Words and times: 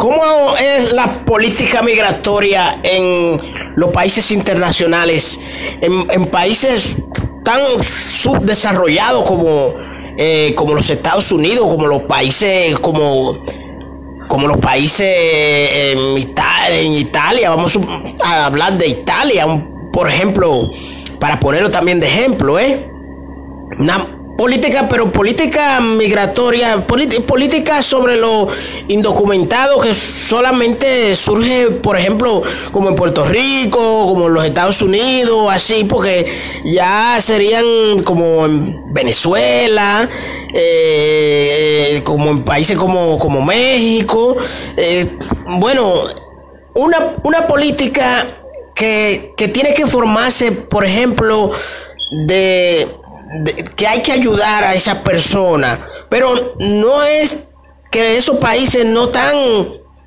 ¿Cómo 0.00 0.56
es 0.56 0.94
la 0.94 1.26
política 1.26 1.82
migratoria 1.82 2.74
en 2.82 3.38
los 3.76 3.90
países 3.90 4.30
internacionales, 4.30 5.38
en, 5.82 6.26
países 6.28 6.96
tan 7.44 7.60
subdesarrollados 7.84 9.28
como, 9.28 9.74
eh, 10.16 10.54
como 10.56 10.72
los 10.72 10.88
Estados 10.88 11.30
Unidos, 11.32 11.66
como 11.66 11.86
los 11.86 12.04
países 12.04 12.78
como 12.78 13.44
como 14.26 14.46
los 14.46 14.56
países 14.56 15.06
en 15.06 16.16
Italia, 16.16 16.80
en 16.80 16.92
Italia, 16.94 17.50
vamos 17.50 17.78
a 18.24 18.46
hablar 18.46 18.78
de 18.78 18.88
Italia, 18.88 19.44
por 19.92 20.08
ejemplo, 20.08 20.70
para 21.18 21.38
ponerlo 21.38 21.70
también 21.70 22.00
de 22.00 22.06
ejemplo, 22.06 22.58
¿eh? 22.58 22.90
Una 23.78 24.19
política, 24.40 24.88
pero 24.88 25.12
política 25.12 25.80
migratoria, 25.80 26.86
política 26.86 27.82
sobre 27.82 28.16
lo 28.16 28.48
indocumentado 28.88 29.78
que 29.78 29.92
solamente 29.92 31.14
surge, 31.14 31.70
por 31.82 31.98
ejemplo, 31.98 32.42
como 32.72 32.88
en 32.88 32.94
Puerto 32.94 33.22
Rico, 33.24 34.06
como 34.06 34.28
en 34.28 34.32
los 34.32 34.46
Estados 34.46 34.80
Unidos, 34.80 35.46
así, 35.50 35.84
porque 35.84 36.24
ya 36.64 37.18
serían 37.20 37.98
como 38.02 38.46
en 38.46 38.94
Venezuela, 38.94 40.08
eh, 40.54 42.00
como 42.02 42.30
en 42.30 42.42
países 42.42 42.78
como, 42.78 43.18
como 43.18 43.42
México. 43.42 44.38
Eh, 44.78 45.18
bueno, 45.58 45.92
una, 46.76 47.12
una 47.24 47.46
política 47.46 48.26
que, 48.74 49.34
que 49.36 49.48
tiene 49.48 49.74
que 49.74 49.86
formarse, 49.86 50.50
por 50.52 50.86
ejemplo, 50.86 51.50
de 52.26 52.88
que 53.76 53.86
hay 53.86 54.02
que 54.02 54.12
ayudar 54.12 54.64
a 54.64 54.74
esa 54.74 55.02
persona, 55.02 55.86
pero 56.08 56.56
no 56.58 57.02
es 57.02 57.38
que 57.90 58.16
esos 58.16 58.38
países 58.38 58.84
no 58.86 59.04
están 59.04 59.36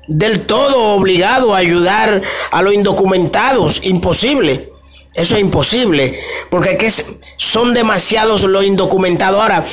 del 0.08 0.46
todo 0.46 0.94
obligados 0.94 1.52
a 1.52 1.58
ayudar 1.58 2.22
a 2.50 2.62
los 2.62 2.74
indocumentados, 2.74 3.80
imposible. 3.84 4.72
Eso 5.14 5.36
es 5.36 5.40
imposible, 5.40 6.18
porque 6.50 6.76
que 6.76 6.90
son 7.36 7.72
demasiados 7.72 8.42
los 8.42 8.64
indocumentados. 8.64 9.40
Ahora, 9.40 9.64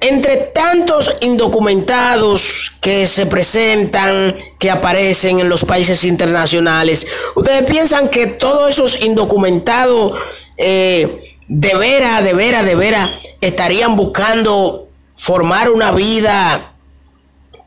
entre 0.00 0.36
tantos 0.36 1.12
indocumentados 1.20 2.72
que 2.80 3.06
se 3.08 3.26
presentan, 3.26 4.36
que 4.58 4.70
aparecen 4.70 5.40
en 5.40 5.48
los 5.48 5.64
países 5.64 6.04
internacionales, 6.04 7.06
¿ustedes 7.34 7.64
piensan 7.64 8.08
que 8.08 8.28
todos 8.28 8.70
esos 8.70 9.02
indocumentados 9.02 10.16
eh, 10.56 11.27
de 11.48 11.74
veras, 11.74 12.22
de 12.22 12.34
veras, 12.34 12.64
de 12.64 12.74
veras 12.74 13.10
estarían 13.40 13.96
buscando 13.96 14.88
formar 15.16 15.70
una 15.70 15.90
vida 15.92 16.74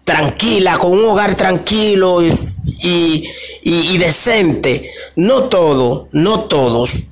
tranquila, 0.03 0.77
con 0.77 0.91
un 0.91 1.05
hogar 1.05 1.35
tranquilo 1.35 2.21
y, 2.21 3.97
decente. 3.97 4.89
No 5.15 5.43
todo, 5.43 6.07
no 6.11 6.41
todos. 6.41 7.03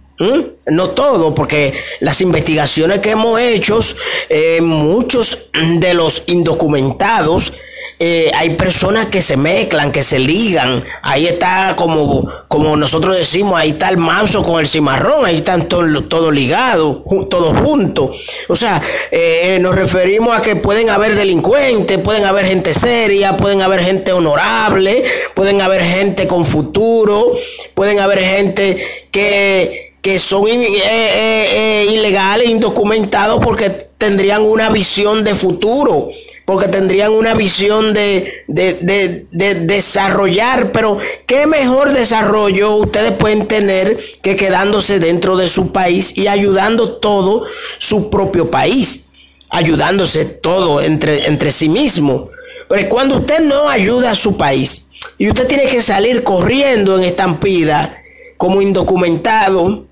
No 0.66 0.90
todo, 0.90 1.34
porque 1.34 1.74
las 2.02 2.20
investigaciones 2.20 3.00
que 3.00 3.12
hemos 3.12 3.40
hecho, 3.40 3.80
eh, 4.28 4.60
muchos 4.62 5.50
de 5.54 5.94
los 5.94 6.24
indocumentados 6.28 7.54
eh, 8.02 8.32
hay 8.34 8.52
personas 8.52 9.08
que 9.08 9.22
se 9.22 9.36
mezclan, 9.36 9.92
que 9.92 10.04
se 10.04 10.20
ligan. 10.20 10.86
Ahí 11.02 11.28
está 11.28 11.76
como, 11.76 12.30
como 12.48 12.78
nosotros 12.78 13.18
decimos, 13.18 13.60
ahí 13.60 13.72
está 13.72 13.90
el 13.90 13.98
manso 13.98 14.42
con 14.42 14.62
el 14.62 14.68
cimarrón, 14.68 15.26
ahí 15.26 15.36
están 15.36 15.68
todos 15.68 16.08
todo 16.08 16.32
ligados, 16.32 17.00
todos 17.30 17.58
juntos. 17.58 18.16
O 18.48 18.56
sea, 18.56 18.82
eh, 19.12 19.58
nos 19.60 19.76
referimos 19.76 20.34
a 20.34 20.42
que 20.42 20.56
pueden 20.56 20.90
haber 20.90 21.14
delincuentes, 21.14 21.98
pueden 21.98 22.24
haber 22.24 22.46
gente 22.46 22.72
seria, 22.74 23.36
pueden 23.36 23.62
haber 23.62 23.84
gente 23.84 24.14
honorable, 24.14 25.04
pueden 25.34 25.60
haber 25.60 25.84
gente 25.84 26.26
con 26.26 26.46
futuro, 26.46 27.36
pueden 27.74 28.00
haber 28.00 28.24
gente 28.24 29.08
que, 29.12 29.96
que 30.02 30.20
son 30.20 30.46
eh, 30.48 31.88
ilegales, 31.92 32.48
indocumentados 32.48 33.44
porque 33.44 33.70
tendrían 33.98 34.44
una 34.44 34.70
visión 34.70 35.26
de 35.26 35.36
futuro 35.36 36.08
porque 36.50 36.68
tendrían 36.68 37.12
una 37.12 37.36
visión 37.36 37.94
de, 37.94 38.44
desarrollar, 38.48 40.72
pero 40.72 40.98
¿qué 41.28 41.46
mejor 41.46 41.94
desarrollo 41.94 42.78
ustedes 42.78 43.12
pueden 43.12 43.48
tener 43.48 44.00
que 44.24 44.36
quedándose 44.36 44.98
dentro 44.98 45.38
de 45.38 45.48
su 45.48 45.72
país 45.72 46.18
y 46.18 46.26
ayudando 46.26 46.94
todo 46.94 47.44
su 47.78 48.10
propio 48.10 48.50
país, 48.50 49.10
ayudándose 49.50 50.26
todo 50.26 50.82
entre, 50.82 51.28
entre 51.28 51.52
sí 51.52 51.70
mismo? 51.70 52.32
Pero 52.68 52.90
cuando 52.90 53.18
usted 53.18 53.42
no 53.42 53.70
ayuda 53.70 54.10
a 54.10 54.16
su 54.16 54.36
país 54.36 54.88
y 55.20 55.28
usted 55.28 55.46
tiene 55.46 55.68
que 55.68 55.84
salir 55.84 56.24
corriendo 56.24 56.98
en 56.98 57.04
estampida 57.04 57.96
como 58.38 58.64
indocumentado, 58.64 59.86